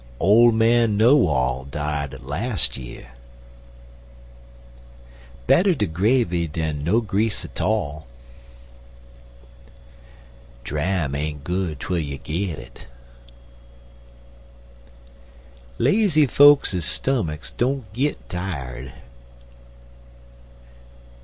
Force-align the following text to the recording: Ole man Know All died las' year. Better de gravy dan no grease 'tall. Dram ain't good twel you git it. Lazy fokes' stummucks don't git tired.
Ole 0.19 0.51
man 0.51 0.97
Know 0.97 1.27
All 1.27 1.63
died 1.65 2.19
las' 2.21 2.75
year. 2.75 3.11
Better 5.45 5.75
de 5.75 5.85
gravy 5.85 6.47
dan 6.47 6.83
no 6.83 7.01
grease 7.01 7.45
'tall. 7.53 8.07
Dram 10.63 11.13
ain't 11.13 11.43
good 11.43 11.79
twel 11.79 11.99
you 11.99 12.17
git 12.17 12.57
it. 12.57 12.87
Lazy 15.77 16.25
fokes' 16.25 16.83
stummucks 16.83 17.51
don't 17.55 17.85
git 17.93 18.27
tired. 18.27 18.91